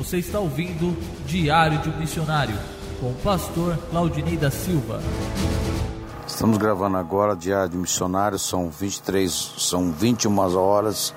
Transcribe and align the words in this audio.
Você 0.00 0.16
está 0.16 0.40
ouvindo 0.40 0.96
Diário 1.26 1.78
de 1.80 1.90
um 1.90 1.98
Missionário 1.98 2.58
com 2.98 3.10
o 3.10 3.14
pastor 3.16 3.76
Claudinei 3.90 4.34
da 4.34 4.50
Silva. 4.50 4.98
Estamos 6.26 6.56
gravando 6.56 6.96
agora 6.96 7.36
Diário 7.36 7.68
de 7.68 7.76
Missionário, 7.76 8.38
são 8.38 8.70
23, 8.70 9.30
são 9.58 9.92
21 9.92 10.56
horas 10.56 11.14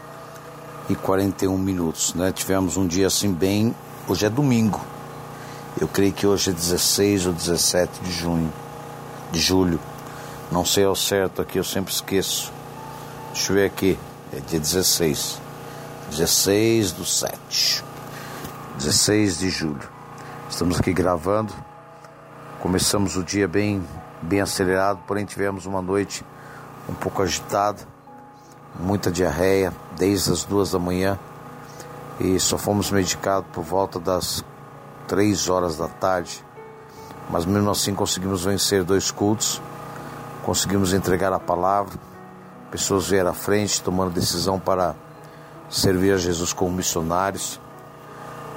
e 0.90 0.96
41 0.96 1.58
minutos, 1.58 2.14
né? 2.14 2.34
Tivemos 2.34 2.76
um 2.76 2.86
dia 2.86 3.08
assim 3.08 3.32
bem, 3.32 3.74
hoje 4.06 4.26
é 4.26 4.30
domingo. 4.30 4.82
Eu 5.80 5.88
creio 5.88 6.12
que 6.12 6.28
hoje 6.28 6.50
é 6.50 6.54
16 6.54 7.28
ou 7.28 7.32
17 7.32 8.02
de 8.02 8.12
junho, 8.12 8.52
de 9.32 9.40
julho. 9.40 9.80
Não 10.52 10.66
sei 10.66 10.84
ao 10.84 10.96
certo 10.96 11.42
aqui, 11.42 11.58
eu 11.58 11.64
sempre 11.64 11.94
esqueço. 11.94 12.52
Deixa 13.32 13.54
eu 13.54 13.56
ver 13.56 13.66
aqui, 13.68 13.98
é 14.34 14.42
dia 14.42 14.60
16. 14.60 15.40
16 16.10 16.92
do 16.92 17.06
7. 17.06 17.93
16 18.84 19.40
de 19.40 19.50
julho. 19.50 19.90
Estamos 20.50 20.78
aqui 20.78 20.92
gravando. 20.92 21.54
Começamos 22.62 23.16
o 23.16 23.24
dia 23.24 23.48
bem, 23.48 23.82
bem 24.22 24.42
acelerado, 24.42 25.00
porém 25.08 25.24
tivemos 25.24 25.66
uma 25.66 25.82
noite 25.82 26.26
um 26.90 26.94
pouco 26.94 27.22
agitada, 27.22 27.80
muita 28.78 29.10
diarreia, 29.10 29.74
desde 29.98 30.34
as 30.34 30.44
duas 30.44 30.72
da 30.72 30.80
manhã 30.80 31.18
e 32.20 32.38
só 32.42 32.58
fomos 32.58 32.92
medicados 32.92 33.48
por 33.54 33.64
volta 33.64 34.02
das 34.02 34.44
três 35.08 35.48
horas 35.48 35.78
da 35.78 35.88
tarde. 35.88 36.44
Mas 37.30 37.46
mesmo 37.46 37.72
assim 37.72 37.96
conseguimos 37.96 38.44
vencer 38.44 38.84
dois 38.84 39.10
cultos, 39.12 39.62
conseguimos 40.44 40.92
entregar 40.92 41.32
a 41.32 41.40
palavra, 41.40 41.98
pessoas 42.70 43.08
vieram 43.08 43.32
à 43.32 43.34
frente 43.34 43.82
tomando 43.82 44.12
decisão 44.12 44.60
para 44.60 44.94
servir 45.70 46.12
a 46.12 46.18
Jesus 46.18 46.52
como 46.52 46.76
missionários. 46.76 47.63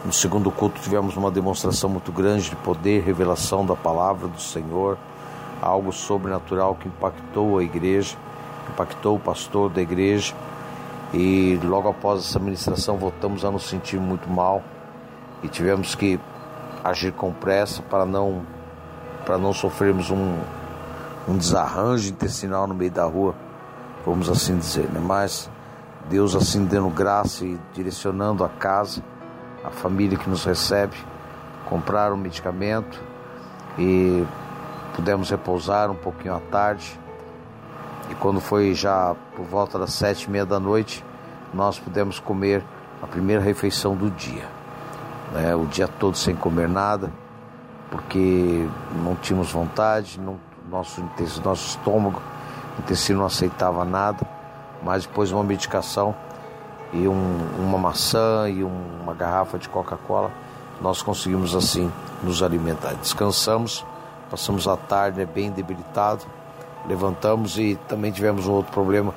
No 0.07 0.13
segundo 0.13 0.53
culto 0.53 0.81
tivemos 0.81 1.17
uma 1.17 1.33
demonstração 1.33 1.91
muito 1.91 2.13
grande 2.13 2.51
de 2.51 2.55
poder, 2.55 3.03
revelação 3.03 3.67
da 3.67 3.75
palavra 3.75 4.29
do 4.29 4.41
Senhor, 4.41 4.97
algo 5.61 5.93
sobrenatural 5.93 6.77
que 6.77 6.87
impactou 6.87 7.59
a 7.59 7.65
igreja, 7.65 8.17
impactou 8.73 9.17
o 9.17 9.19
pastor 9.19 9.69
da 9.69 9.83
igreja. 9.83 10.33
E 11.13 11.59
logo 11.65 11.89
após 11.89 12.21
essa 12.21 12.39
ministração 12.39 12.97
voltamos 12.97 13.45
a 13.45 13.51
nos 13.51 13.69
sentir 13.69 13.99
muito 13.99 14.31
mal 14.31 14.63
e 15.43 15.49
tivemos 15.49 15.97
que 15.97 16.21
agir 16.85 17.11
com 17.11 17.33
pressa 17.33 17.83
para 17.83 18.07
não 18.07 18.47
para 19.25 19.37
não 19.37 19.53
sofrermos 19.53 20.09
um, 20.09 20.39
um 21.27 21.37
desarranjo 21.37 22.11
intestinal 22.11 22.69
no 22.69 22.75
meio 22.77 22.93
da 22.93 23.05
rua, 23.05 23.35
vamos 24.07 24.31
assim 24.31 24.57
dizer, 24.57 24.89
né? 24.89 25.01
Mas 25.03 25.51
Deus 26.09 26.37
assim 26.37 26.65
dando 26.65 26.91
graça 26.91 27.45
e 27.45 27.59
direcionando 27.75 28.45
a 28.45 28.49
casa 28.49 29.03
a 29.67 29.71
família 29.71 30.17
que 30.17 30.31
nos 30.31 30.45
recebe, 30.45 30.97
comprar 31.69 32.13
um 32.13 32.17
medicamento 32.17 33.03
e 33.77 34.25
pudemos 34.95 35.31
repousar 35.31 35.91
um 35.91 35.97
pouquinho 35.97 36.35
à 36.35 36.41
tarde. 36.41 36.99
E 38.09 38.15
quando 38.15 38.41
foi 38.41 38.73
já 38.73 39.17
por 39.35 39.45
volta 39.45 39.79
das 39.79 39.93
sete 39.93 40.25
e 40.25 40.31
meia 40.31 40.47
da 40.47 40.61
noite, 40.61 41.05
nós 41.53 41.79
pudemos 41.79 42.21
comer 42.21 42.63
a 43.03 43.07
primeira 43.07 43.43
refeição 43.43 43.97
do 43.97 44.11
dia. 44.11 44.47
Né? 45.33 45.55
O 45.55 45.67
dia 45.67 45.89
todo 45.89 46.17
sem 46.17 46.37
comer 46.37 46.69
nada, 46.69 47.13
porque 47.91 48.67
não 49.03 49.17
tínhamos 49.17 49.51
vontade, 49.51 50.21
não, 50.21 50.39
nosso, 50.71 51.05
nosso 51.45 51.71
estômago, 51.71 52.23
o 52.79 52.81
intestino 52.83 53.21
não 53.21 53.27
aceitava 53.27 53.85
nada, 53.85 54.25
mas 54.83 55.05
depois 55.05 55.33
uma 55.33 55.43
medicação 55.43 56.15
e 56.93 57.09
um, 57.09 57.39
uma 57.59 57.79
maçã 57.79 58.49
e 58.49 58.63
um, 58.63 59.03
uma 59.03 59.15
garrafa 59.15 59.59
de 59.59 59.69
Coca-Cola, 59.69 60.31
nós 60.81 61.03
conseguimos 61.03 61.55
assim 61.55 61.91
nos 62.23 62.43
alimentar. 62.43 62.95
Descansamos, 62.95 63.85
passamos 64.31 64.69
a 64.69 64.77
tarde 64.77 65.19
né, 65.19 65.27
bem 65.27 65.51
debilitado, 65.51 66.25
levantamos 66.89 67.59
e 67.59 67.79
também 67.89 68.13
tivemos 68.13 68.47
um 68.47 68.53
outro 68.53 68.73
problema 68.73 69.15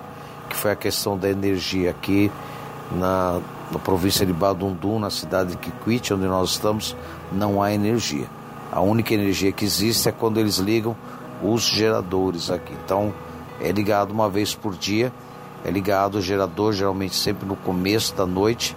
que 0.49 0.55
foi 0.55 0.71
a 0.71 0.75
questão 0.75 1.17
da 1.17 1.29
energia 1.29 1.91
aqui 1.91 2.31
na, 2.91 3.39
na 3.71 3.79
província 3.79 4.25
de 4.25 4.33
Badundum, 4.33 4.99
na 4.99 5.09
cidade 5.09 5.51
de 5.51 5.57
Kikwit, 5.57 6.13
onde 6.13 6.25
nós 6.25 6.51
estamos, 6.51 6.95
não 7.31 7.61
há 7.61 7.71
energia. 7.71 8.25
A 8.71 8.81
única 8.81 9.13
energia 9.13 9.51
que 9.51 9.65
existe 9.65 10.09
é 10.09 10.11
quando 10.11 10.39
eles 10.39 10.57
ligam 10.57 10.95
os 11.41 11.61
geradores 11.61 12.49
aqui. 12.49 12.73
Então 12.83 13.13
é 13.61 13.71
ligado 13.71 14.11
uma 14.11 14.29
vez 14.29 14.55
por 14.55 14.75
dia 14.75 15.11
é 15.63 15.71
ligado 15.71 16.15
o 16.15 16.21
gerador 16.21 16.73
geralmente 16.73 17.15
sempre 17.15 17.47
no 17.47 17.55
começo 17.55 18.15
da 18.15 18.25
noite 18.25 18.75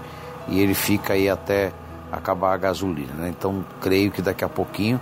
e 0.48 0.60
ele 0.60 0.74
fica 0.74 1.12
aí 1.12 1.28
até 1.28 1.72
acabar 2.10 2.52
a 2.52 2.56
gasolina. 2.56 3.12
Né? 3.14 3.28
Então 3.28 3.64
creio 3.80 4.10
que 4.10 4.20
daqui 4.20 4.44
a 4.44 4.48
pouquinho 4.48 5.00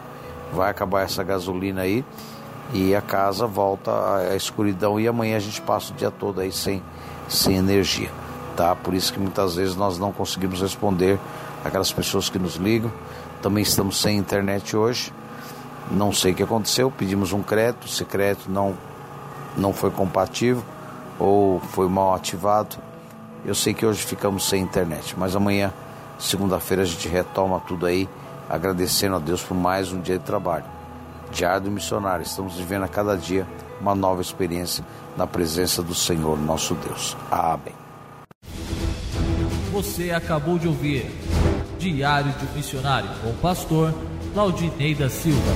vai 0.53 0.71
acabar 0.71 1.03
essa 1.03 1.23
gasolina 1.23 1.83
aí 1.83 2.05
e 2.73 2.95
a 2.95 3.01
casa 3.01 3.47
volta 3.47 3.91
à 4.17 4.37
escuridão 4.37 5.01
e 5.01 5.09
amanhã 5.09 5.37
a 5.37 5.41
gente 5.41 5.61
passa 5.61 5.93
o 5.93 5.97
dia 5.97 6.11
todo 6.11 6.41
aí 6.41 6.53
sem, 6.53 6.83
sem 7.29 7.57
energia. 7.57 8.11
Tá? 8.57 8.75
Por 8.77 8.95
isso 8.95 9.13
que 9.13 9.19
muitas 9.19 9.57
vezes 9.57 9.75
nós 9.75 9.99
não 9.99 10.13
conseguimos 10.13 10.61
responder 10.61 11.19
aquelas 11.65 11.93
pessoas 11.93 12.29
que 12.29 12.39
nos 12.39 12.57
ligam. 12.57 12.93
Também 13.41 13.63
estamos 13.63 14.01
sem 14.01 14.19
internet 14.19 14.77
hoje. 14.77 15.13
Não 15.91 16.13
sei 16.13 16.33
o 16.33 16.35
que 16.35 16.43
aconteceu, 16.43 16.91
pedimos 16.91 17.33
um 17.33 17.43
crédito, 17.43 17.87
esse 17.89 18.05
crédito 18.05 18.49
não, 18.49 18.77
não 19.57 19.73
foi 19.73 19.91
compatível 19.91 20.63
ou 21.21 21.61
foi 21.61 21.89
mal 21.89 22.15
ativado. 22.15 22.77
Eu 23.45 23.55
sei 23.55 23.75
que 23.75 23.85
hoje 23.85 24.03
ficamos 24.03 24.49
sem 24.49 24.63
internet, 24.63 25.15
mas 25.17 25.37
amanhã, 25.37 25.73
segunda-feira, 26.19 26.83
a 26.83 26.87
gente 26.87 27.07
retoma 27.07 27.61
tudo 27.61 27.87
aí, 27.87 28.09
agradecendo 28.49 29.17
a 29.17 29.19
Deus 29.19 29.43
por 29.43 29.55
mais 29.55 29.93
um 29.93 30.01
dia 30.01 30.19
de 30.19 30.25
trabalho. 30.25 30.65
Diário 31.31 31.61
do 31.61 31.71
Missionário, 31.71 32.25
estamos 32.25 32.57
vivendo 32.57 32.85
a 32.85 32.89
cada 32.89 33.17
dia 33.17 33.47
uma 33.81 33.95
nova 33.95 34.21
experiência 34.21 34.85
na 35.17 35.27
presença 35.27 35.83
do 35.83 35.95
Senhor, 35.95 36.39
nosso 36.39 36.75
Deus. 36.75 37.17
Amém. 37.31 37.75
Você 39.73 40.11
acabou 40.11 40.59
de 40.59 40.67
ouvir 40.67 41.07
Diário 41.79 42.33
de 42.33 42.45
um 42.45 42.57
Missionário 42.57 43.09
com 43.23 43.31
o 43.31 43.35
pastor 43.35 43.95
Claudinei 44.35 44.95
da 44.95 45.09
Silva. 45.09 45.51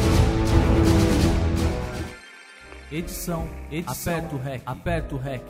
Edição, 2.94 3.48
edição, 3.72 4.14
aperta 4.14 4.36
o 4.36 4.38
REC, 4.38 4.62
aperta 4.64 5.14
o 5.16 5.18
REC. 5.18 5.42